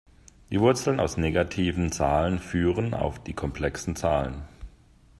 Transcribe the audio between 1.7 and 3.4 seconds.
Zahlen führen auf die